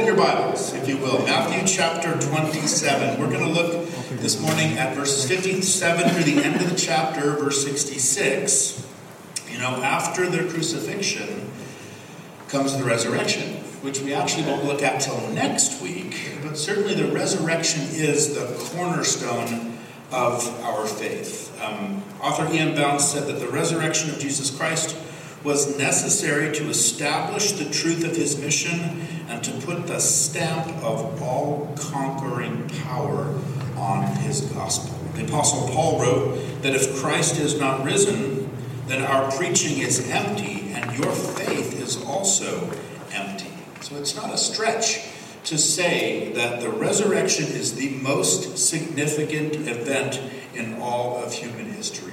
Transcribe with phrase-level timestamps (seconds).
[0.00, 1.22] open your Bibles, if you will.
[1.26, 3.20] Matthew chapter 27.
[3.20, 7.32] We're going to look this morning at verses 57 through the end of the chapter,
[7.32, 8.86] verse 66.
[9.50, 11.50] You know, after their crucifixion
[12.48, 17.12] comes the resurrection, which we actually won't look at till next week, but certainly the
[17.12, 19.76] resurrection is the cornerstone
[20.10, 21.54] of our faith.
[21.62, 22.74] Um, author E.M.
[22.74, 24.96] Bounds said that the resurrection of Jesus Christ
[25.44, 31.22] was necessary to establish the truth of his mission and to put the stamp of
[31.22, 33.32] all conquering power
[33.76, 34.92] on his gospel.
[35.14, 38.50] The Apostle Paul wrote that if Christ is not risen,
[38.88, 42.72] then our preaching is empty and your faith is also
[43.12, 43.52] empty.
[43.82, 45.06] So it's not a stretch
[45.44, 50.20] to say that the resurrection is the most significant event
[50.54, 52.09] in all of human history.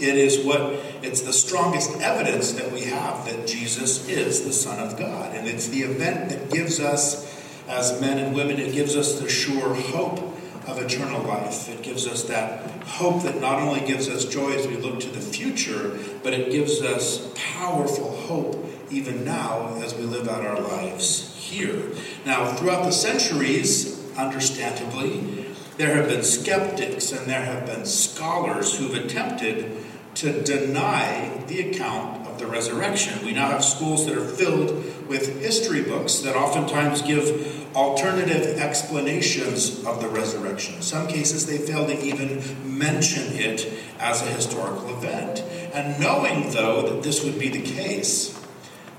[0.00, 0.60] It is what,
[1.02, 5.34] it's the strongest evidence that we have that Jesus is the Son of God.
[5.34, 7.26] And it's the event that gives us,
[7.68, 10.18] as men and women, it gives us the sure hope
[10.66, 11.68] of eternal life.
[11.68, 15.08] It gives us that hope that not only gives us joy as we look to
[15.08, 20.60] the future, but it gives us powerful hope even now as we live out our
[20.60, 21.82] lives here.
[22.24, 25.46] Now, throughout the centuries, understandably,
[25.76, 29.84] there have been skeptics and there have been scholars who've attempted
[30.18, 33.24] to deny the account of the resurrection.
[33.24, 34.70] We now have schools that are filled
[35.06, 40.74] with history books that oftentimes give alternative explanations of the resurrection.
[40.74, 42.42] In some cases, they fail to even
[42.78, 45.40] mention it as a historical event.
[45.72, 48.36] And knowing, though, that this would be the case,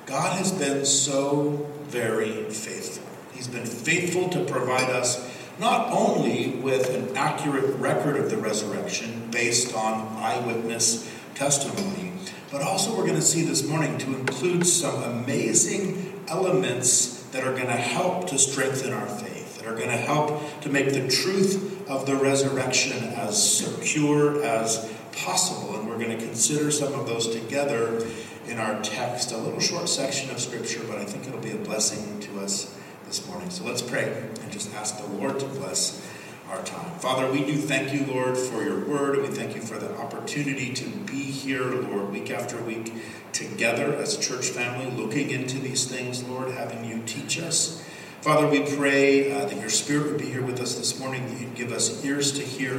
[0.05, 3.05] God has been so very faithful.
[3.33, 5.28] He's been faithful to provide us
[5.59, 12.13] not only with an accurate record of the resurrection based on eyewitness testimony,
[12.51, 17.51] but also we're going to see this morning to include some amazing elements that are
[17.51, 21.07] going to help to strengthen our faith, that are going to help to make the
[21.07, 25.77] truth of the resurrection as secure as possible.
[25.77, 28.07] And we're going to consider some of those together
[28.47, 31.57] in our text, a little short section of Scripture, but I think it'll be a
[31.57, 33.49] blessing to us this morning.
[33.49, 36.03] So let's pray and just ask the Lord to bless
[36.49, 36.97] our time.
[36.97, 39.95] Father, we do thank you, Lord, for your word, and we thank you for the
[39.97, 42.91] opportunity to be here, Lord, week after week
[43.31, 47.85] together as a church family, looking into these things, Lord, having you teach us.
[48.21, 51.39] Father, we pray uh, that your Spirit would be here with us this morning, that
[51.39, 52.75] you'd give us ears to hear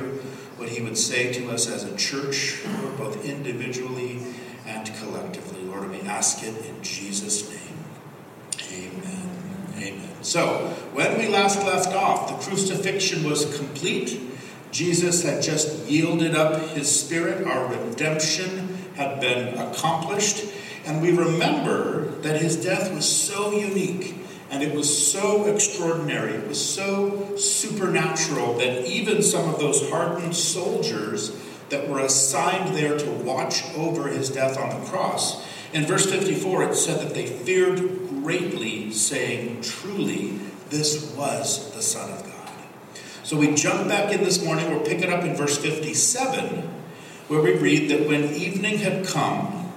[0.56, 4.20] what he would say to us as a church, Lord, both individually
[4.66, 5.62] and collectively.
[5.62, 7.78] Lord, we ask it in Jesus' name.
[8.72, 9.09] Amen.
[10.22, 14.20] So, when we last left off, the crucifixion was complete.
[14.70, 17.47] Jesus had just yielded up his spirit.
[17.47, 20.44] Our redemption had been accomplished.
[20.86, 24.16] And we remember that his death was so unique
[24.50, 30.34] and it was so extraordinary, it was so supernatural that even some of those hardened
[30.34, 31.31] soldiers
[31.70, 36.64] that were assigned there to watch over his death on the cross, in verse 54
[36.64, 37.78] it said that they feared
[38.22, 40.38] greatly, saying, Truly,
[40.69, 42.31] this was the Son of God.
[43.22, 46.69] So we jump back in this morning, we'll pick it up in verse 57,
[47.28, 49.72] where we read that when evening had come,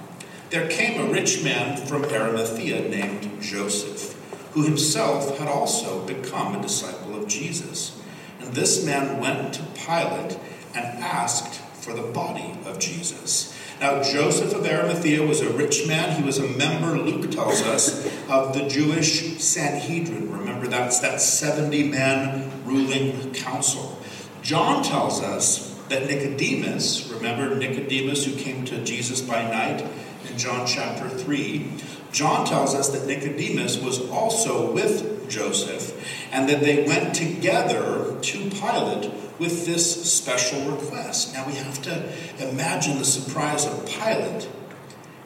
[0.50, 4.12] there came a rich man from Arimathea named Joseph,
[4.52, 8.00] who himself had also become a disciple of Jesus.
[8.40, 10.38] And this man went to Pilate
[10.74, 13.54] and asked for the body of Jesus.
[13.78, 16.16] Now, Joseph of Arimathea was a rich man.
[16.16, 20.32] He was a member, Luke tells us, of the Jewish Sanhedrin.
[20.32, 23.98] Remember, that's that 70 man ruling council.
[24.42, 29.86] John tells us that Nicodemus, remember Nicodemus who came to Jesus by night
[30.30, 31.70] in John chapter 3,
[32.12, 35.92] John tells us that Nicodemus was also with Joseph
[36.32, 41.34] and that they went together to Pilate with this special request.
[41.34, 44.48] Now we have to imagine the surprise of Pilate.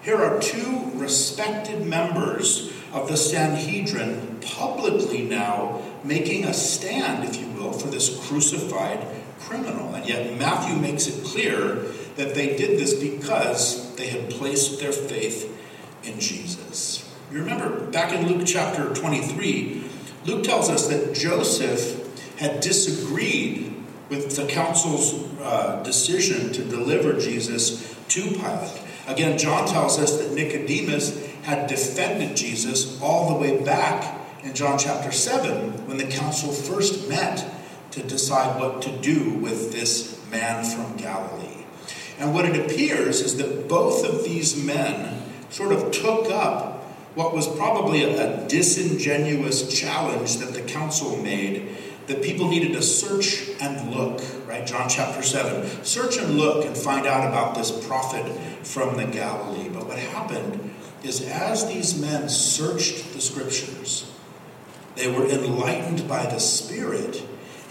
[0.03, 7.49] Here are two respected members of the Sanhedrin publicly now making a stand, if you
[7.49, 9.07] will, for this crucified
[9.41, 9.95] criminal.
[9.95, 11.87] And yet Matthew makes it clear
[12.17, 15.55] that they did this because they had placed their faith
[16.05, 17.09] in Jesus.
[17.31, 19.85] You remember back in Luke chapter 23,
[20.25, 22.05] Luke tells us that Joseph
[22.39, 23.68] had disagreed
[24.09, 28.83] with the council's uh, decision to deliver Jesus to Pilate.
[29.07, 34.79] Again, John tells us that Nicodemus had defended Jesus all the way back in John
[34.79, 37.45] chapter 7 when the council first met
[37.93, 41.65] to decide what to do with this man from Galilee.
[42.19, 46.83] And what it appears is that both of these men sort of took up
[47.15, 51.77] what was probably a, a disingenuous challenge that the council made
[52.09, 54.67] that people needed to search and look, right?
[54.67, 55.85] John chapter 7.
[55.85, 58.27] Search and look and find out about this prophet
[58.67, 59.69] from the Galilee.
[59.69, 64.11] But what happened is as these men searched the scriptures,
[64.97, 67.23] they were enlightened by the Spirit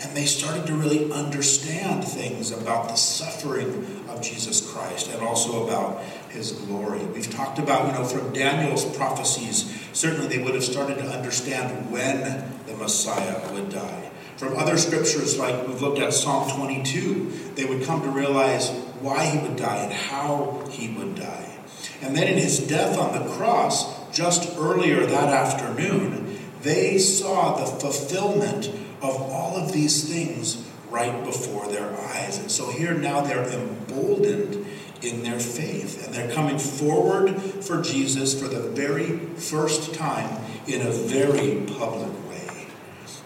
[0.02, 5.66] and they started to really understand things about the suffering of Jesus Christ and also
[5.66, 7.04] about his glory.
[7.06, 11.92] We've talked about, you know, from Daniel's prophecies, certainly they would have started to understand
[11.92, 12.22] when
[12.68, 14.12] the Messiah would die.
[14.38, 18.70] From other scriptures, like we've looked at Psalm 22, they would come to realize
[19.02, 21.58] why he would die and how he would die.
[22.04, 27.66] And then in his death on the cross, just earlier that afternoon, they saw the
[27.66, 28.68] fulfillment
[29.02, 32.38] of all of these things right before their eyes.
[32.38, 34.68] And so here now they're emboldened
[35.02, 36.06] in their faith.
[36.06, 42.12] And they're coming forward for Jesus for the very first time in a very public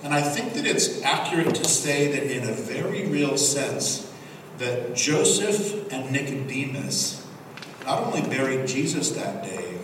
[0.04, 4.12] and I think that it's accurate to say that in a very real sense,
[4.58, 7.28] that Joseph and Nicodemus
[7.86, 9.78] not only buried Jesus that day,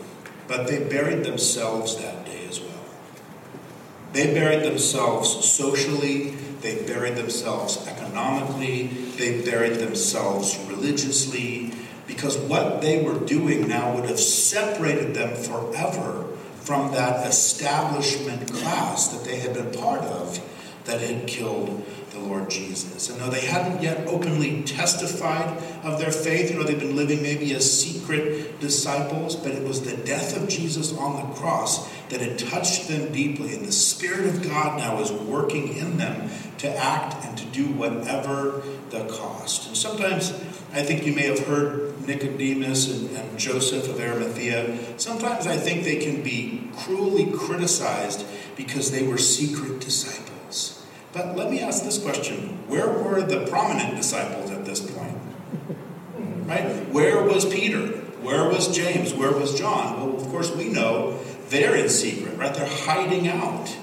[0.48, 2.86] but they buried themselves that day as well.
[4.14, 6.32] They buried themselves socially,
[6.62, 8.88] they buried themselves economically,
[9.18, 11.74] they buried themselves religiously,
[12.08, 16.27] because what they were doing now would have separated them forever
[16.68, 20.38] from that establishment class that they had been part of
[20.84, 23.10] that had killed the Lord Jesus.
[23.10, 27.22] And though they hadn't yet openly testified of their faith, you know, they've been living
[27.22, 32.20] maybe as secret disciples, but it was the death of Jesus on the cross that
[32.20, 33.56] had touched them deeply.
[33.56, 37.68] And the Spirit of God now is working in them to act and to do
[37.68, 39.70] whatever the cost.
[39.70, 40.32] And sometimes
[40.74, 44.98] I think you may have heard Nicodemus and, and, Joseph of Arimathea.
[44.98, 48.26] Sometimes I think they can be cruelly criticized
[48.56, 50.86] because they were secret disciples.
[51.14, 55.18] But let me ask this question Where were the prominent disciples at this point?
[56.46, 56.88] Right?
[56.90, 57.88] Where was Peter?
[58.22, 59.14] Where was James?
[59.14, 60.00] Where was John?
[60.00, 61.20] Well, of course, we know
[61.50, 62.54] they're in secret, right?
[62.54, 63.76] They're hiding out.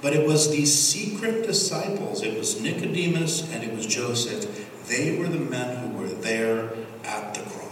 [0.00, 4.70] But it was these secret disciples, it was Nicodemus and it was Joseph.
[4.86, 6.74] They were the men who were there
[7.04, 7.63] at the cross.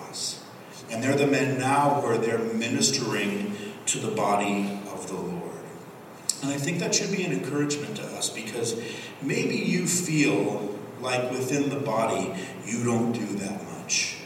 [0.92, 3.56] And they're the men now who are there ministering
[3.86, 5.42] to the body of the Lord.
[6.42, 8.80] And I think that should be an encouragement to us because
[9.22, 12.34] maybe you feel like within the body
[12.66, 14.18] you don't do that much.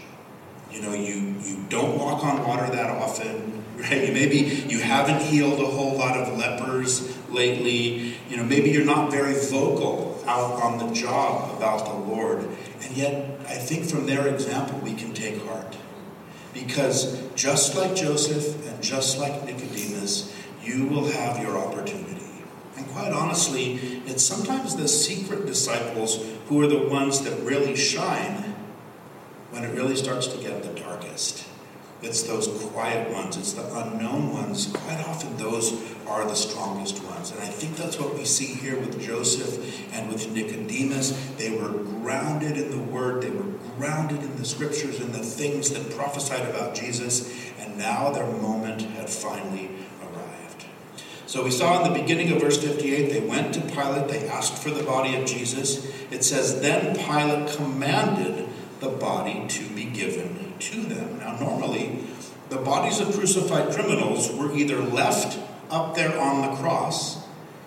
[0.72, 4.12] You know, you, you don't walk on water that often, right?
[4.12, 4.38] Maybe
[4.68, 8.16] you haven't healed a whole lot of lepers lately.
[8.28, 12.48] You know, maybe you're not very vocal out on the job about the Lord.
[12.82, 15.65] And yet, I think from their example, we can take heart.
[16.56, 22.44] Because just like Joseph and just like Nicodemus, you will have your opportunity.
[22.76, 23.74] And quite honestly,
[24.06, 28.54] it's sometimes the secret disciples who are the ones that really shine
[29.50, 31.46] when it really starts to get the darkest.
[32.02, 34.66] It's those quiet ones, it's the unknown ones.
[34.72, 35.72] Quite often, those
[36.06, 37.30] are the strongest ones.
[37.30, 41.12] And I think that's what we see here with Joseph and with Nicodemus.
[41.36, 43.15] They were grounded in the Word,
[44.06, 47.32] grounded in the Scriptures and the things that prophesied about Jesus.
[47.58, 49.70] And now their moment had finally
[50.02, 50.66] arrived.
[51.26, 54.62] So we saw in the beginning of verse 58 they went to Pilate, they asked
[54.62, 55.86] for the body of Jesus.
[56.10, 58.48] It says, Then Pilate commanded
[58.80, 61.18] the body to be given to them.
[61.18, 62.04] Now, normally,
[62.48, 65.38] the bodies of crucified criminals were either left
[65.70, 67.26] up there on the cross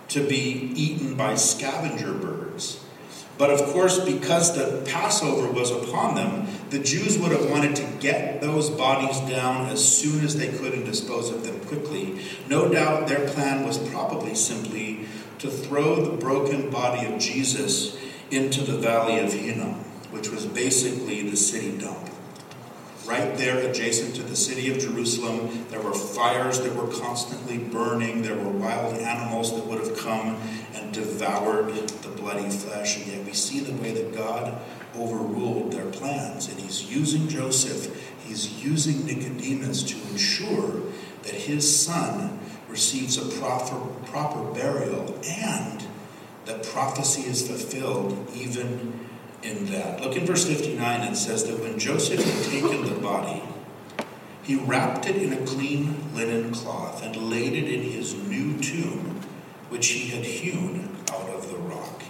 [0.09, 2.83] to be eaten by scavenger birds.
[3.39, 7.85] But of course, because the Passover was upon them, the Jews would have wanted to
[8.01, 12.19] get those bodies down as soon as they could and dispose of them quickly.
[12.49, 15.05] No doubt their plan was probably simply
[15.37, 17.97] to throw the broken body of Jesus
[18.29, 19.75] into the valley of Hinnom,
[20.11, 22.09] which was basically the city dump
[23.09, 25.65] right there adjacent to the city of Jerusalem.
[25.71, 28.21] There were fires that were constantly burning.
[28.21, 30.39] There were wild animals that would have come
[30.75, 32.97] and devoured the bloody flesh.
[32.97, 34.61] And yet we see the way that God
[34.95, 36.49] overruled their plans.
[36.49, 40.83] And he's using Joseph, he's using Nicodemus to ensure
[41.23, 42.39] that his son
[42.69, 43.75] receives a proper,
[44.05, 45.83] proper burial and
[46.45, 49.08] that prophecy is fulfilled even
[49.43, 50.01] in that.
[50.01, 53.41] Look in verse 59, it says that when Joseph had taken the body,
[54.43, 59.21] he wrapped it in a clean linen cloth and laid it in his new tomb,
[59.69, 62.01] which he had hewn out of the rock.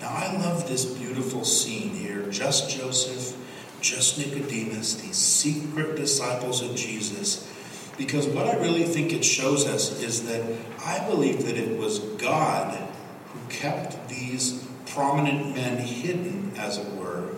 [0.00, 2.28] Now, I love this beautiful scene here.
[2.30, 3.36] Just Joseph,
[3.80, 7.50] just Nicodemus, these secret disciples of Jesus.
[7.96, 10.42] Because what I really think it shows us is that
[10.84, 12.76] I believe that it was God
[13.32, 14.65] who kept these
[14.96, 17.28] prominent men hidden, as it were,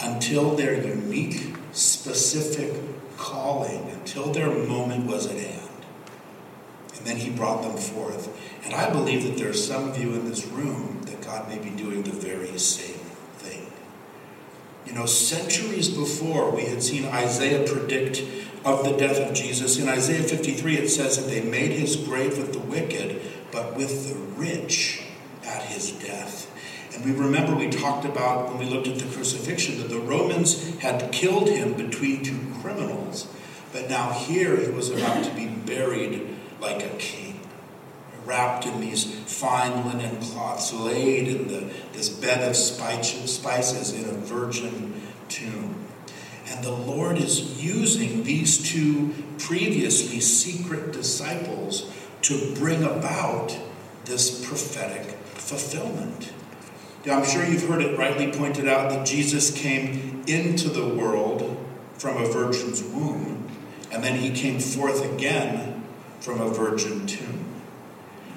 [0.00, 2.74] until their unique, specific
[3.16, 5.70] calling, until their moment was at hand.
[6.96, 8.36] And then he brought them forth.
[8.64, 11.58] And I believe that there are some of you in this room that God may
[11.58, 12.98] be doing the very same
[13.36, 13.70] thing.
[14.84, 18.24] You know, centuries before, we had seen Isaiah predict
[18.64, 19.78] of the death of Jesus.
[19.78, 24.08] In Isaiah 53, it says that they made his grave with the wicked, but with
[24.08, 25.04] the rich
[25.44, 26.52] at his death.
[26.98, 30.76] And we remember we talked about when we looked at the crucifixion that the Romans
[30.78, 33.28] had killed him between two criminals.
[33.72, 36.26] But now here he was about to be buried
[36.60, 37.38] like a king,
[38.24, 44.18] wrapped in these fine linen cloths, laid in the, this bed of spices in a
[44.18, 45.76] virgin tomb.
[46.48, 53.56] And the Lord is using these two previously secret disciples to bring about
[54.06, 56.32] this prophetic fulfillment.
[57.06, 61.56] Now, I'm sure you've heard it rightly pointed out that Jesus came into the world
[61.96, 63.48] from a virgin's womb,
[63.92, 65.84] and then he came forth again
[66.20, 67.44] from a virgin tomb.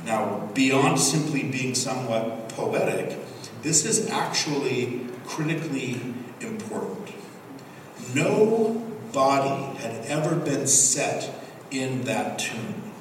[0.06, 3.18] Now, beyond simply being somewhat poetic,
[3.62, 6.00] this is actually critically
[6.40, 7.10] important.
[8.14, 11.34] No body had ever been set
[11.70, 12.92] in that tomb,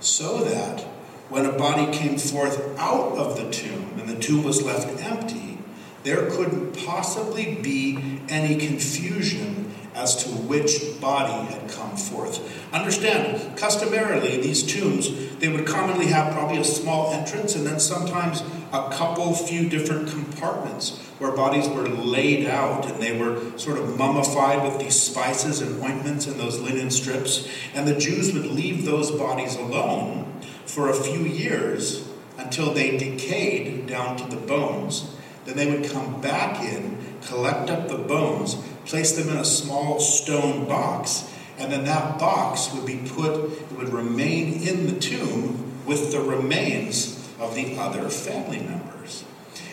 [0.00, 0.84] so that
[1.28, 5.58] when a body came forth out of the tomb and the tomb was left empty,
[6.04, 12.38] there couldn't possibly be any confusion as to which body had come forth.
[12.72, 18.42] Understand, customarily, these tombs, they would commonly have probably a small entrance and then sometimes
[18.72, 23.96] a couple, few different compartments where bodies were laid out and they were sort of
[23.96, 27.48] mummified with these spices and ointments and those linen strips.
[27.74, 30.25] And the Jews would leave those bodies alone
[30.66, 32.08] for a few years
[32.38, 35.14] until they decayed down to the bones.
[35.44, 40.00] Then they would come back in, collect up the bones, place them in a small
[40.00, 45.72] stone box, and then that box would be put, it would remain in the tomb
[45.86, 49.24] with the remains of the other family members.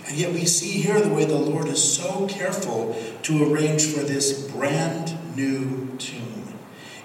[0.07, 4.01] And yet we see here the way the Lord is so careful to arrange for
[4.01, 6.53] this brand new tomb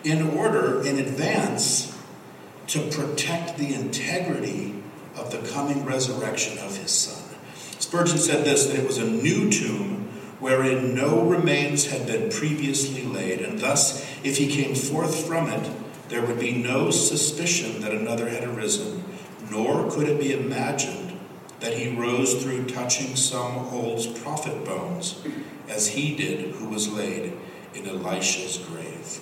[0.04, 1.88] in order in advance
[2.69, 4.75] to protect the integrity
[5.17, 7.23] of the coming resurrection of his son.
[7.79, 10.09] Spurgeon said this that it was a new tomb
[10.39, 15.71] wherein no remains had been previously laid, and thus, if he came forth from it,
[16.09, 19.05] there would be no suspicion that another had arisen,
[19.51, 21.19] nor could it be imagined
[21.61, 25.21] that he rose through touching some old prophet bones,
[25.69, 27.33] as he did who was laid
[27.75, 29.21] in Elisha's grave.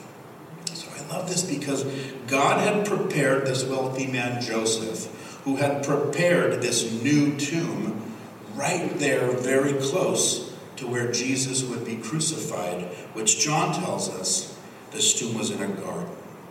[1.09, 1.85] I love this because
[2.27, 8.03] God had prepared this wealthy man Joseph, who had prepared this new tomb
[8.55, 14.59] right there, very close to where Jesus would be crucified, which John tells us
[14.91, 16.09] this tomb was in a garden.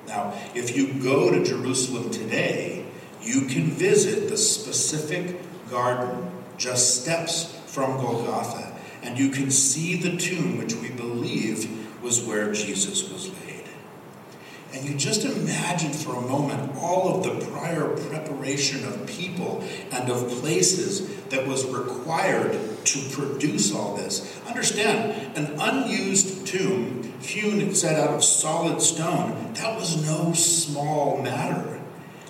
[0.08, 2.86] Now, if you go to Jerusalem today,
[3.22, 10.16] you can visit the specific garden just steps from Golgotha, and you can see the
[10.16, 13.32] tomb which we believe was where Jesus was.
[14.76, 20.10] And you just imagine for a moment all of the prior preparation of people and
[20.10, 24.38] of places that was required to produce all this.
[24.46, 31.22] Understand, an unused tomb, hewn and set out of solid stone, that was no small
[31.22, 31.80] matter.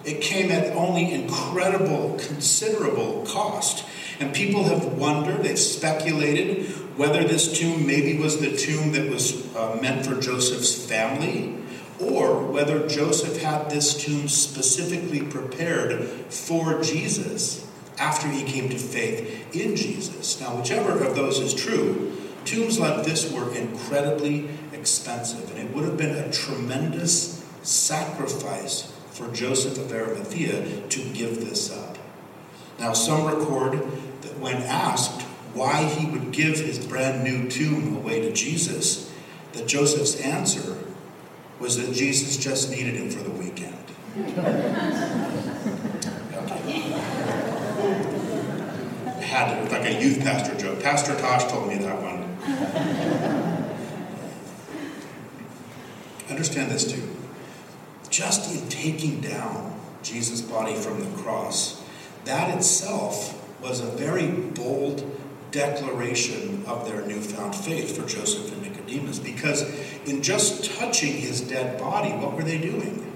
[0.05, 3.87] It came at only incredible, considerable cost.
[4.19, 9.53] And people have wondered, they've speculated whether this tomb maybe was the tomb that was
[9.55, 11.64] uh, meant for Joseph's family
[11.99, 17.65] or whether Joseph had this tomb specifically prepared for Jesus
[17.97, 20.39] after he came to faith in Jesus.
[20.41, 22.11] Now, whichever of those is true,
[22.43, 29.31] tombs like this were incredibly expensive, and it would have been a tremendous sacrifice for
[29.31, 31.97] Joseph of Arimathea to give this up.
[32.79, 33.79] Now, some record
[34.21, 35.21] that when asked
[35.53, 39.09] why he would give his brand new tomb away to Jesus,
[39.53, 40.74] that Joseph's answer
[41.59, 43.73] was that Jesus just needed him for the weekend.
[49.21, 50.81] Had to, like a youth pastor joke.
[50.81, 52.23] Pastor Tosh told me that one.
[56.29, 57.15] Understand this too.
[58.09, 61.83] Just in taking down Jesus' body from the cross,
[62.25, 65.03] that itself was a very bold
[65.51, 69.63] declaration of their newfound faith for Joseph and Nicodemus because
[70.05, 73.13] in just touching his dead body, what were they doing?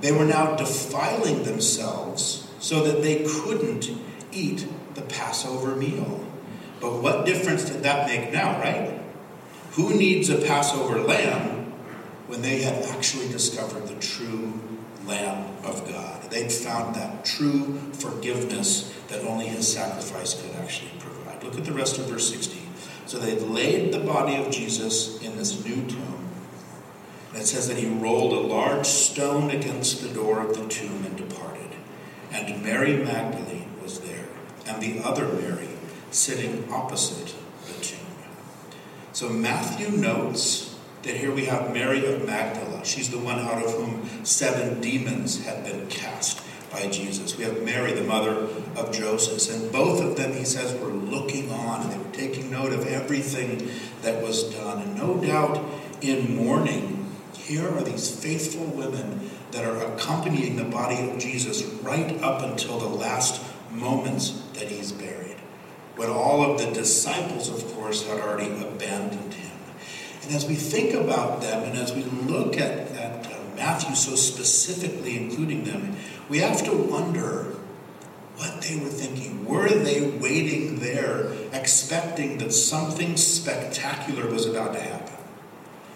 [0.00, 3.90] They were now defiling themselves so that they couldn't
[4.32, 6.24] eat the Passover meal.
[6.80, 8.98] But what difference did that make now, right?
[9.72, 11.72] Who needs a Passover lamb
[12.26, 14.52] when they had actually discovered the true
[15.06, 16.22] Lamb of God?
[16.30, 21.42] They'd found that true forgiveness that only his sacrifice could actually provide.
[21.42, 22.69] Look at the rest of verse 16.
[23.10, 26.28] So they've laid the body of Jesus in this new tomb.
[27.32, 31.04] And it says that he rolled a large stone against the door of the tomb
[31.04, 31.70] and departed.
[32.30, 34.28] And Mary Magdalene was there,
[34.64, 35.70] and the other Mary
[36.12, 37.34] sitting opposite
[37.66, 38.06] the tomb.
[39.12, 42.84] So Matthew notes that here we have Mary of Magdala.
[42.84, 46.40] She's the one out of whom seven demons had been cast
[46.70, 47.36] by Jesus.
[47.36, 51.50] We have Mary, the mother of Joseph, and both of them, he says, were looking
[51.50, 53.70] on and they were taking note of everything
[54.02, 54.82] that was done.
[54.82, 55.64] And no doubt
[56.00, 62.22] in mourning, here are these faithful women that are accompanying the body of Jesus right
[62.22, 65.36] up until the last moments that he's buried.
[65.96, 69.50] When all of the disciples, of course, had already abandoned him.
[70.22, 74.16] And as we think about them and as we look at, at uh, Matthew so
[74.16, 75.94] specifically including them,
[76.30, 77.44] we have to wonder
[78.36, 79.44] what they were thinking.
[79.44, 84.99] Were they waiting there, expecting that something spectacular was about to happen?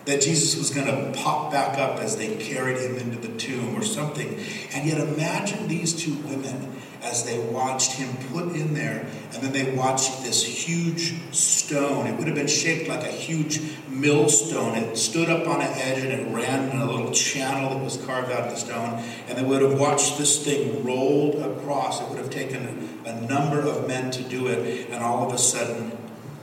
[0.06, 3.74] That Jesus was going to pop back up as they carried him into the tomb
[3.74, 4.38] or something.
[4.74, 9.52] And yet, imagine these two women as they watched him put in there, and then
[9.52, 12.06] they watched this huge stone.
[12.06, 14.74] It would have been shaped like a huge millstone.
[14.74, 17.98] It stood up on an edge and it ran in a little channel that was
[18.04, 19.02] carved out of the stone.
[19.28, 22.00] And they would have watched this thing rolled across.
[22.00, 25.38] It would have taken a number of men to do it, and all of a
[25.38, 25.92] sudden,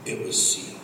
[0.06, 0.80] it was sealed.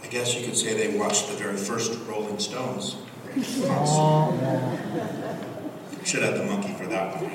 [0.11, 2.97] guess you could say they watched the very first Rolling Stones.
[6.03, 7.31] Should have the monkey for that one.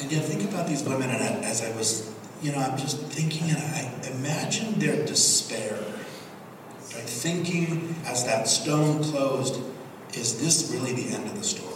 [0.00, 2.12] And yet, think about these women, and as I was,
[2.42, 5.78] you know, I'm just thinking, and I imagine their despair.
[6.92, 7.04] Right?
[7.06, 9.62] Thinking as that stone closed,
[10.14, 11.73] is this really the end of the story?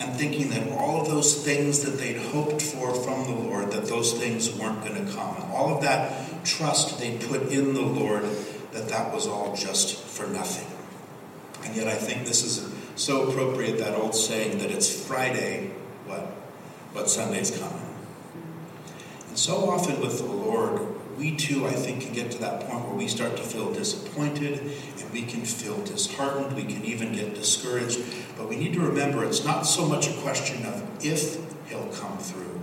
[0.00, 3.86] And thinking that all of those things that they'd hoped for from the Lord, that
[3.86, 5.36] those things weren't going to come.
[5.52, 8.22] All of that trust they put in the Lord,
[8.72, 10.66] that that was all just for nothing.
[11.64, 15.72] And yet I think this is so appropriate, that old saying that it's Friday,
[16.06, 16.32] what?
[16.94, 17.82] But Sunday's coming.
[19.28, 20.80] And so often with the Lord,
[21.18, 24.60] we too, I think, can get to that point where we start to feel disappointed
[24.60, 26.54] and we can feel disheartened.
[26.54, 28.00] We can even get discouraged.
[28.36, 31.36] But we need to remember it's not so much a question of if
[31.68, 32.60] He'll come through,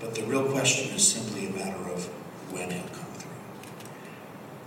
[0.00, 2.06] but the real question is simply a matter of
[2.50, 3.30] when He'll come through.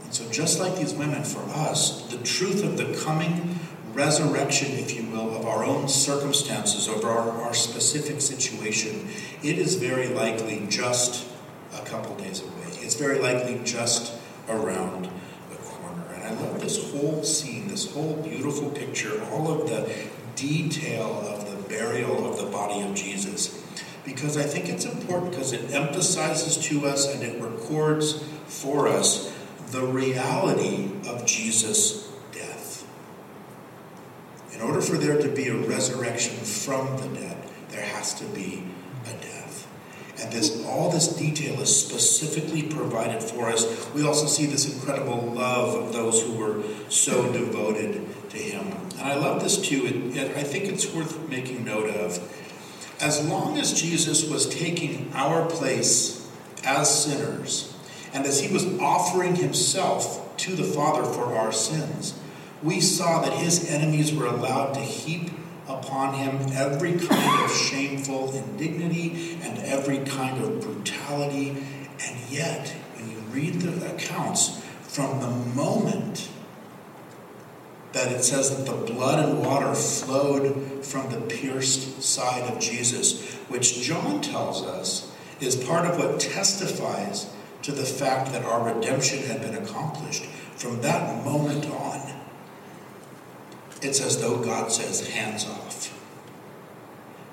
[0.04, 3.60] And so, just like these women, for us, the truth of the coming
[3.94, 9.10] resurrection, if you will, of our own circumstances, of our, our specific situation,
[9.44, 11.28] it is very likely just
[11.74, 12.61] a couple days away.
[13.02, 14.14] Very likely just
[14.48, 15.10] around
[15.50, 16.04] the corner.
[16.14, 19.92] And I love this whole scene, this whole beautiful picture, all of the
[20.36, 23.60] detail of the burial of the body of Jesus.
[24.06, 29.36] Because I think it's important because it emphasizes to us and it records for us
[29.72, 32.88] the reality of Jesus' death.
[34.54, 38.64] In order for there to be a resurrection from the dead, there has to be
[39.06, 39.41] a death.
[40.22, 43.92] And this all this detail is specifically provided for us.
[43.94, 48.68] We also see this incredible love of those who were so devoted to him.
[49.00, 50.14] And I love this too.
[50.16, 52.20] It, I think it's worth making note of.
[53.02, 56.30] As long as Jesus was taking our place
[56.64, 57.76] as sinners,
[58.14, 62.14] and as he was offering himself to the Father for our sins,
[62.62, 65.32] we saw that his enemies were allowed to heap
[65.68, 71.50] upon him every kind of shameful indignity and every kind of brutality.
[72.06, 76.30] And yet, when you read the accounts, from the moment
[77.94, 83.36] that it says that the blood and water flowed from the pierced side of Jesus,
[83.48, 87.30] which John tells us is part of what testifies
[87.64, 90.24] to the fact that our redemption had been accomplished.
[90.56, 92.11] From that moment on,
[93.82, 95.98] it's as though God says, hands off.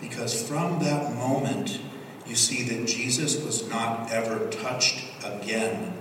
[0.00, 1.80] Because from that moment,
[2.26, 5.94] you see that Jesus was not ever touched again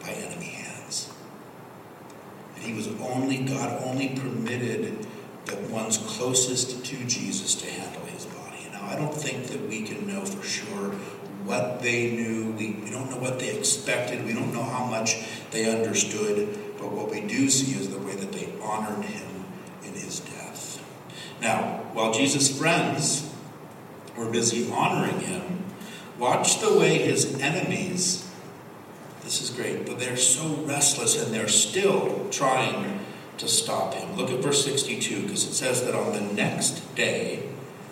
[0.00, 1.10] by enemy hands.
[2.56, 5.06] And he was only, God only permitted
[5.46, 8.68] the ones closest to Jesus to handle his body.
[8.72, 10.90] Now, I don't think that we can know for sure
[11.44, 12.52] what they knew.
[12.52, 14.24] We, we don't know what they expected.
[14.26, 16.76] We don't know how much they understood.
[16.78, 19.27] But what we do see is the way that they honored him
[19.98, 20.84] his death.
[21.40, 23.32] Now, while Jesus' friends
[24.16, 25.64] were busy honoring him,
[26.18, 28.28] watch the way his enemies,
[29.22, 33.00] this is great, but they're so restless and they're still trying
[33.38, 34.16] to stop him.
[34.16, 37.48] Look at verse 62 because it says that on the next day,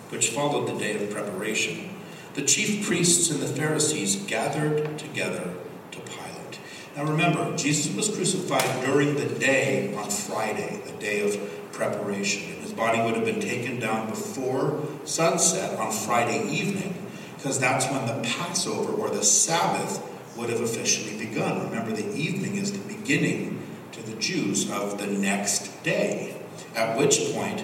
[0.08, 1.90] which followed the day of preparation,
[2.34, 5.54] the chief priests and the Pharisees gathered together
[5.92, 6.58] to Pilate.
[6.96, 11.34] Now remember, Jesus was crucified during the day on Friday, the day of
[11.76, 12.52] preparation.
[12.52, 16.94] And his body would have been taken down before sunset on Friday evening
[17.36, 20.02] because that's when the Passover or the Sabbath
[20.36, 21.70] would have officially begun.
[21.70, 23.62] Remember, the evening is the beginning
[23.92, 26.36] to the Jews of the next day,
[26.74, 27.62] at which point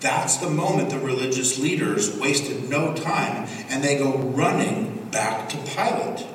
[0.00, 5.56] that's the moment the religious leaders wasted no time and they go running back to
[5.56, 6.26] Pilate.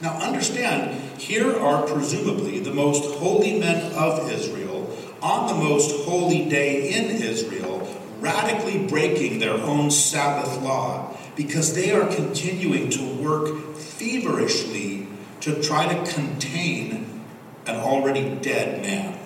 [0.00, 4.75] Now, understand, here are presumably the most holy men of Israel
[5.22, 7.86] on the most holy day in Israel,
[8.20, 15.06] radically breaking their own Sabbath law because they are continuing to work feverishly
[15.40, 17.22] to try to contain
[17.66, 19.18] an already dead man.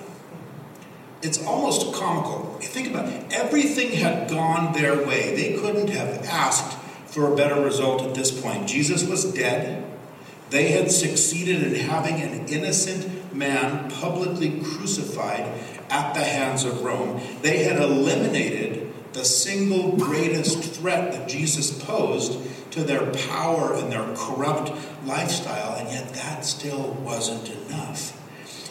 [1.22, 2.59] It's almost comical.
[2.61, 3.33] Think about it.
[3.33, 5.35] Everything had gone their way.
[5.37, 8.68] They couldn't have asked for a better result at this point.
[8.68, 9.85] Jesus was dead.
[10.48, 15.53] They had succeeded in having an innocent man publicly crucified
[15.90, 17.20] at the hands of Rome.
[17.42, 22.38] They had eliminated the single greatest threat that Jesus posed
[22.72, 24.72] to their power and their corrupt
[25.05, 28.16] lifestyle, and yet that still wasn't enough.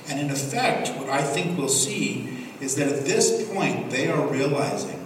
[0.10, 4.25] And in effect, what I think we'll see is that at this point they are
[4.27, 5.05] realizing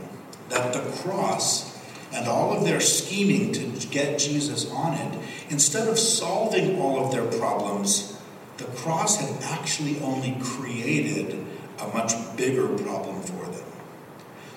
[0.49, 1.73] that the cross
[2.13, 7.11] and all of their scheming to get Jesus on it, instead of solving all of
[7.11, 8.19] their problems,
[8.57, 11.43] the cross had actually only created
[11.83, 13.63] a much bigger problem for them.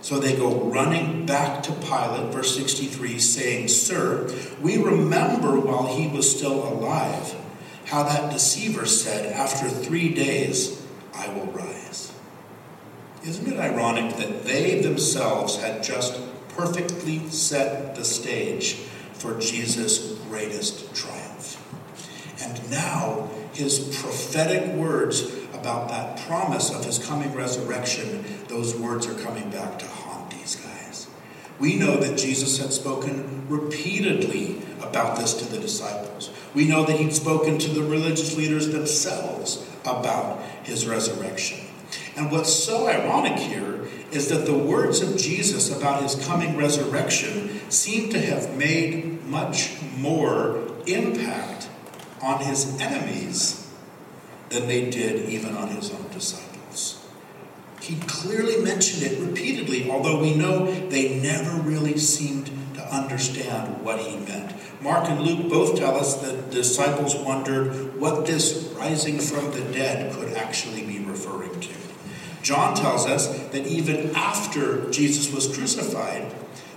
[0.02, 6.06] So they go running back to Pilate, verse 63, saying, Sir, we remember while he
[6.06, 7.34] was still alive
[7.86, 10.84] how that deceiver said, After three days
[11.14, 12.12] I will rise.
[13.24, 18.74] Isn't it ironic that they themselves had just perfectly set the stage
[19.14, 21.62] for Jesus' greatest triumph?
[22.40, 25.22] And now his prophetic words
[25.66, 30.54] about that promise of his coming resurrection, those words are coming back to haunt these
[30.54, 31.08] guys.
[31.58, 36.30] We know that Jesus had spoken repeatedly about this to the disciples.
[36.54, 41.66] We know that he'd spoken to the religious leaders themselves about his resurrection.
[42.16, 47.60] And what's so ironic here is that the words of Jesus about his coming resurrection
[47.72, 51.68] seem to have made much more impact
[52.22, 53.65] on his enemies
[54.48, 57.04] than they did even on his own disciples.
[57.80, 64.00] He clearly mentioned it repeatedly, although we know they never really seemed to understand what
[64.00, 64.54] he meant.
[64.80, 70.12] Mark and Luke both tell us that disciples wondered what this rising from the dead
[70.14, 71.74] could actually be referring to.
[72.42, 76.32] John tells us that even after Jesus was crucified,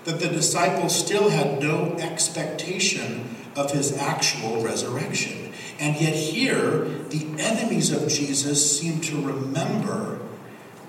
[0.06, 5.49] that the disciples still had no expectation of his actual resurrection.
[5.80, 10.20] And yet, here, the enemies of Jesus seem to remember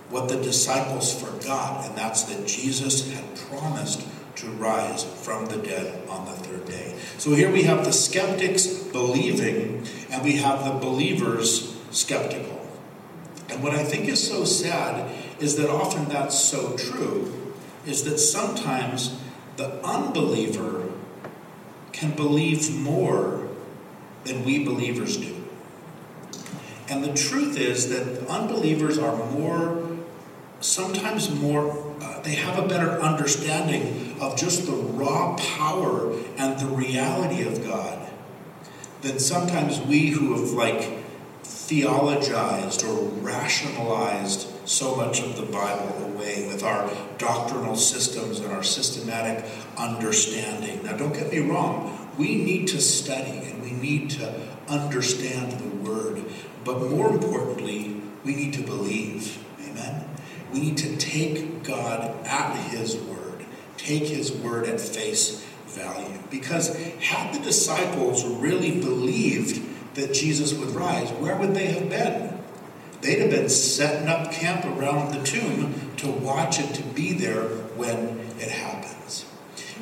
[0.08, 4.04] what the disciples forgot, and that's that Jesus had promised
[4.36, 6.96] to rise from the dead on the third day.
[7.18, 12.66] So here we have the skeptics believing, and we have the believers skeptical.
[13.48, 17.54] And what I think is so sad is that often that's so true,
[17.86, 19.16] is that sometimes
[19.56, 20.88] the unbeliever
[21.92, 23.39] can believe more
[24.24, 25.36] than we believers do.
[26.88, 29.88] And the truth is that unbelievers are more,
[30.60, 36.66] sometimes more, uh, they have a better understanding of just the raw power and the
[36.66, 38.10] reality of God
[39.02, 40.98] than sometimes we who have like
[41.44, 48.62] theologized or rationalized so much of the Bible away with our doctrinal systems and our
[48.62, 49.44] systematic
[49.78, 50.82] understanding.
[50.84, 55.90] Now, don't get me wrong, we need to study and we need to understand the
[55.90, 56.22] Word,
[56.64, 59.42] but more importantly, we need to believe.
[59.60, 60.04] Amen?
[60.52, 63.44] We need to take God at His Word,
[63.76, 66.18] take His Word at face value.
[66.30, 72.38] Because had the disciples really believed, that Jesus would rise, where would they have been?
[73.00, 77.42] They'd have been setting up camp around the tomb to watch it, to be there
[77.76, 78.69] when it happens.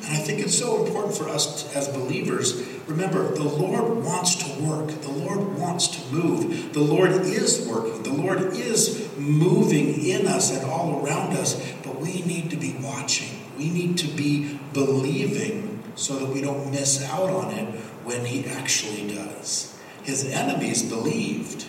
[0.09, 2.67] And I think it's so important for us as believers.
[2.87, 4.87] Remember, the Lord wants to work.
[5.01, 6.73] The Lord wants to move.
[6.73, 8.01] The Lord is working.
[8.01, 11.61] The Lord is moving in us and all around us.
[11.83, 13.39] But we need to be watching.
[13.55, 18.47] We need to be believing so that we don't miss out on it when He
[18.47, 19.77] actually does.
[20.01, 21.67] His enemies believed.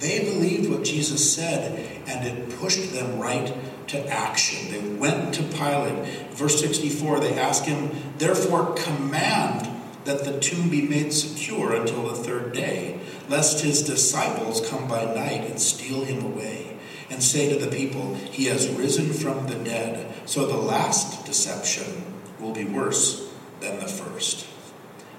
[0.00, 3.52] They believed what Jesus said, and it pushed them right
[3.88, 4.70] to action.
[4.70, 6.06] They went to Pilate.
[6.30, 9.68] Verse 64, they ask him, Therefore, command
[10.04, 15.04] that the tomb be made secure until the third day, lest his disciples come by
[15.04, 16.76] night and steal him away,
[17.10, 20.14] and say to the people, He has risen from the dead.
[20.26, 22.04] So the last deception
[22.38, 24.46] will be worse than the first.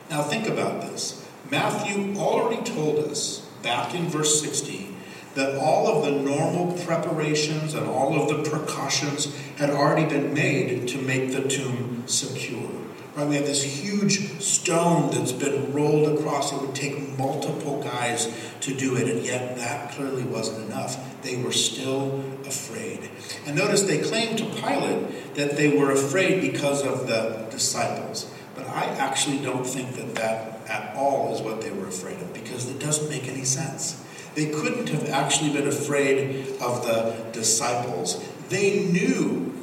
[0.09, 1.27] Now, think about this.
[1.51, 4.88] Matthew already told us back in verse 60
[5.35, 10.87] that all of the normal preparations and all of the precautions had already been made
[10.87, 12.69] to make the tomb secure.
[13.15, 13.27] Right?
[13.27, 16.53] We have this huge stone that's been rolled across.
[16.53, 20.97] It would take multiple guys to do it, and yet that clearly wasn't enough.
[21.21, 23.09] They were still afraid.
[23.45, 28.31] And notice they claimed to Pilate that they were afraid because of the disciples.
[28.55, 32.33] But I actually don't think that that at all is what they were afraid of
[32.33, 34.03] because it doesn't make any sense.
[34.39, 38.25] They couldn't have actually been afraid of the disciples.
[38.47, 39.53] They knew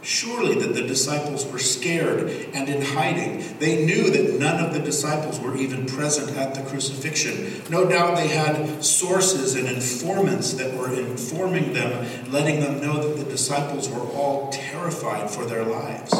[0.00, 2.20] surely that the disciples were scared
[2.54, 3.58] and in hiding.
[3.58, 7.64] They knew that none of the disciples were even present at the crucifixion.
[7.68, 13.22] No doubt they had sources and informants that were informing them, letting them know that
[13.22, 16.14] the disciples were all terrified for their lives.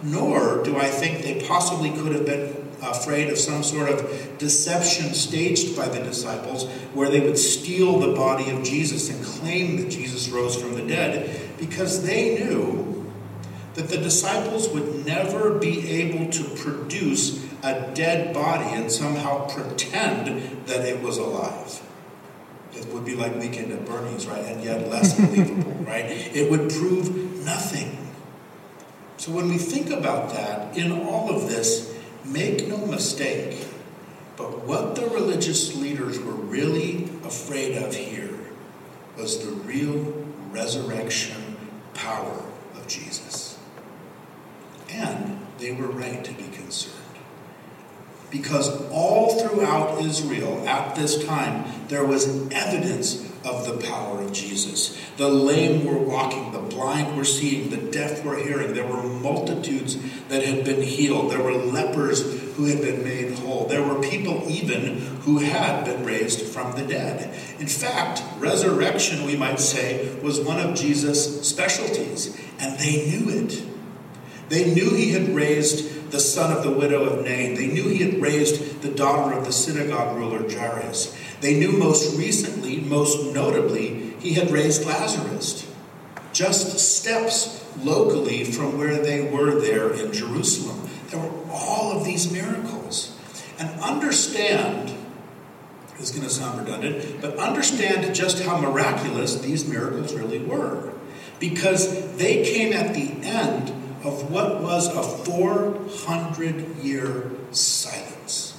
[0.00, 5.14] Nor do I think they possibly could have been afraid of some sort of deception
[5.14, 9.90] staged by the disciples where they would steal the body of Jesus and claim that
[9.90, 13.12] Jesus rose from the dead because they knew
[13.74, 20.66] that the disciples would never be able to produce a dead body and somehow pretend
[20.66, 21.82] that it was alive.
[22.74, 24.44] It would be like Weekend at Bernie's, right?
[24.44, 26.04] And yet less believable, right?
[26.06, 28.06] It would prove nothing.
[29.18, 31.95] So when we think about that, in all of this,
[32.26, 33.66] Make no mistake,
[34.36, 38.34] but what the religious leaders were really afraid of here
[39.16, 41.56] was the real resurrection
[41.94, 42.42] power
[42.74, 43.58] of Jesus.
[44.90, 46.94] And they were right to be concerned.
[48.30, 55.00] Because all throughout Israel at this time, there was evidence of the power of Jesus.
[55.16, 58.74] The lame were walking, the blind were seeing, the deaf were hearing.
[58.74, 59.96] There were multitudes
[60.28, 61.30] that had been healed.
[61.30, 62.22] There were lepers
[62.56, 63.66] who had been made whole.
[63.66, 67.32] There were people even who had been raised from the dead.
[67.60, 73.62] In fact, resurrection, we might say, was one of Jesus' specialties, and they knew it.
[74.48, 77.54] They knew he had raised the son of the widow of Nain.
[77.54, 81.16] They knew he had raised the daughter of the synagogue ruler Jairus.
[81.40, 85.70] They knew most recently, most notably, he had raised Lazarus,
[86.32, 90.88] just steps locally from where they were there in Jerusalem.
[91.08, 93.16] There were all of these miracles.
[93.58, 94.94] And understand,
[95.96, 100.92] this is going to sound redundant, but understand just how miraculous these miracles really were.
[101.38, 108.56] Because they came at the end of what was a 400 year silence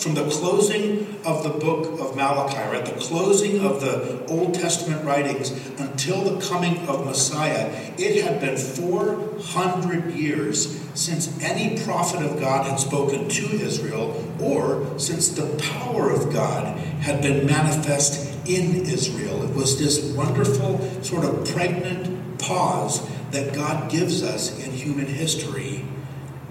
[0.00, 5.04] from the closing of the book of Malachi, right, the closing of the Old Testament
[5.04, 12.40] writings until the coming of Messiah, it had been 400 years since any prophet of
[12.40, 18.76] God had spoken to Israel or since the power of God had been manifest in
[18.86, 19.42] Israel.
[19.42, 25.84] It was this wonderful, sort of pregnant pause that God gives us in human history,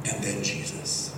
[0.06, 1.16] and then Jesus.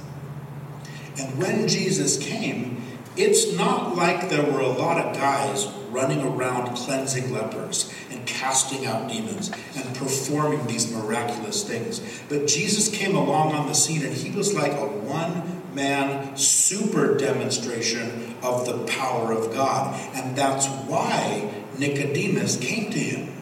[1.18, 2.82] And when Jesus came,
[3.18, 8.86] it's not like there were a lot of guys running around cleansing lepers and casting
[8.86, 12.02] out demons and performing these miraculous things.
[12.30, 17.18] But Jesus came along on the scene and he was like a one man super
[17.18, 20.00] demonstration of the power of God.
[20.16, 23.41] And that's why Nicodemus came to him.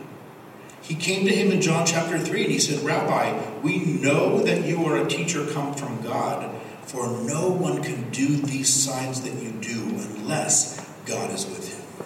[0.89, 4.65] He came to him in John chapter 3 and he said, Rabbi, we know that
[4.65, 6.49] you are a teacher come from God.
[6.81, 12.05] For no one can do these signs that you do unless God is with him.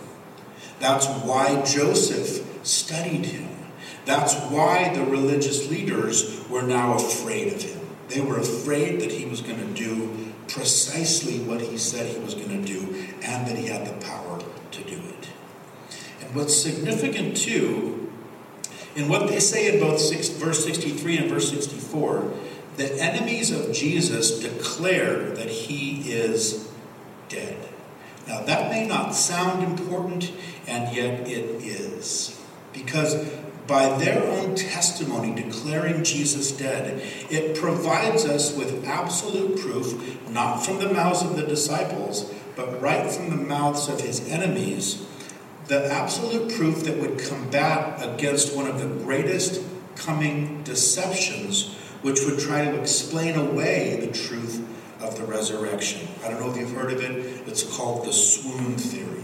[0.81, 3.47] That's why Joseph studied him.
[4.03, 7.79] That's why the religious leaders were now afraid of him.
[8.09, 12.33] They were afraid that he was going to do precisely what he said he was
[12.33, 12.81] going to do
[13.21, 14.41] and that he had the power
[14.71, 15.29] to do it.
[16.19, 17.92] And what's significant too
[18.95, 22.31] In what they say in both six, verse 63 and verse 64,
[22.77, 26.69] the enemies of Jesus declare that he is
[27.29, 27.57] dead.
[28.27, 30.31] Now, that may not sound important,
[30.67, 32.39] and yet it is.
[32.71, 33.15] Because
[33.67, 40.79] by their own testimony declaring Jesus dead, it provides us with absolute proof, not from
[40.79, 45.05] the mouths of the disciples, but right from the mouths of his enemies,
[45.67, 49.61] the absolute proof that would combat against one of the greatest
[49.95, 54.67] coming deceptions, which would try to explain away the truth
[55.01, 56.07] of the resurrection.
[56.23, 59.23] I don't know if you've heard of it, it's called the swoon theory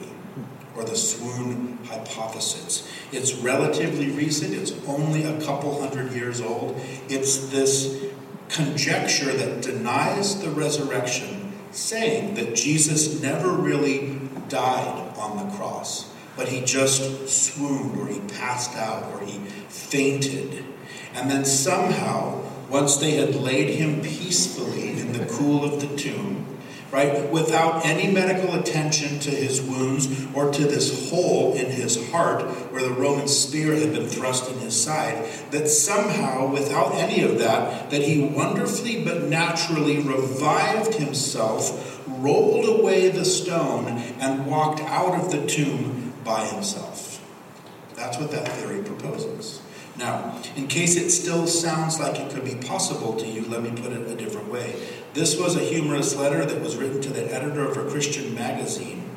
[0.75, 2.89] or the swoon hypothesis.
[3.12, 6.80] It's relatively recent, it's only a couple hundred years old.
[7.10, 8.06] It's this
[8.47, 16.47] conjecture that denies the resurrection, saying that Jesus never really died on the cross, but
[16.47, 20.63] he just swooned or he passed out or he fainted.
[21.13, 26.45] And then somehow, once they had laid him peacefully in the cool of the tomb,
[26.93, 27.30] right?
[27.30, 32.84] Without any medical attention to his wounds or to this hole in his heart where
[32.84, 37.89] the Roman spear had been thrust in his side, that somehow, without any of that,
[37.89, 43.88] that he wonderfully but naturally revived himself, rolled away the stone,
[44.21, 47.25] and walked out of the tomb by himself.
[47.95, 49.62] That's what that theory proposes.
[49.97, 53.71] Now, in case it still sounds like it could be possible to you, let me
[53.71, 54.75] put it a different way.
[55.13, 59.10] This was a humorous letter that was written to the editor of a Christian magazine,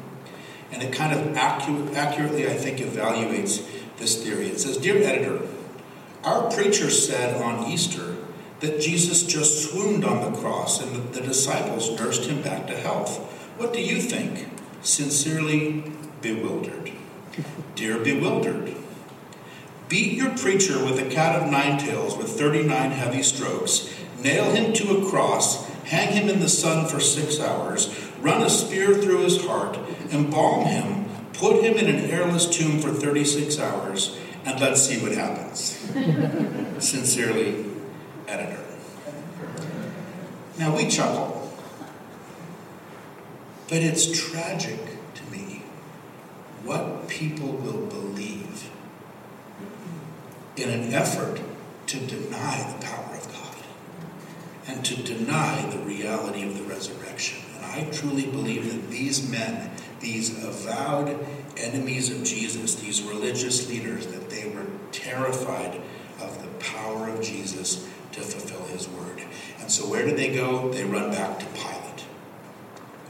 [0.72, 3.64] and it kind of accu- accurately, I think, evaluates
[3.98, 4.48] this theory.
[4.48, 5.46] It says Dear editor,
[6.24, 8.16] our preacher said on Easter
[8.60, 12.76] that Jesus just swooned on the cross and the, the disciples nursed him back to
[12.76, 13.18] health.
[13.58, 14.48] What do you think?
[14.82, 16.91] Sincerely, bewildered.
[17.74, 18.74] Dear bewildered,
[19.88, 24.72] Beat your preacher with a cat of nine tails with 39 heavy strokes, nail him
[24.72, 29.22] to a cross, hang him in the sun for six hours, run a spear through
[29.22, 29.78] his heart,
[30.10, 35.12] embalm him, put him in an airless tomb for 36 hours, and let's see what
[35.12, 35.78] happens.
[36.78, 37.66] Sincerely,
[38.26, 38.64] editor.
[40.58, 41.52] Now we chuckle,
[43.68, 44.91] but it's tragic
[46.64, 48.70] what people will believe
[50.56, 51.40] in an effort
[51.86, 53.56] to deny the power of God
[54.66, 57.42] and to deny the reality of the resurrection.
[57.56, 59.70] And I truly believe that these men,
[60.00, 61.18] these avowed
[61.56, 65.80] enemies of Jesus, these religious leaders, that they were terrified
[66.20, 69.22] of the power of Jesus to fulfill his word.
[69.60, 70.70] And so where did they go?
[70.70, 72.04] They run back to Pilate,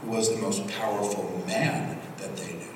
[0.01, 2.72] who was the most powerful man that they knew,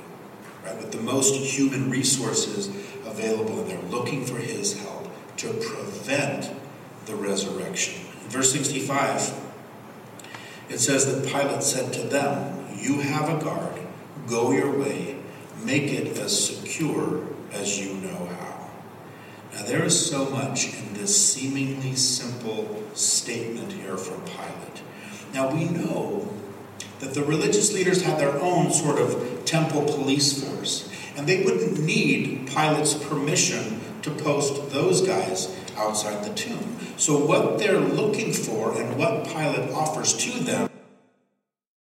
[0.68, 0.78] right?
[0.78, 2.68] With the most human resources
[3.06, 6.52] available, and they're looking for his help to prevent
[7.06, 8.02] the resurrection.
[8.24, 9.34] In verse 65,
[10.70, 13.80] it says that Pilate said to them, You have a guard,
[14.28, 15.18] go your way,
[15.64, 18.70] make it as secure as you know how.
[19.54, 24.82] Now, there is so much in this seemingly simple statement here from Pilate.
[25.34, 26.28] Now, we know
[27.00, 30.90] that the religious leaders had their own sort of temple police force.
[31.16, 36.78] And they wouldn't need Pilate's permission to post those guys outside the tomb.
[36.98, 40.67] So, what they're looking for and what Pilate offers to them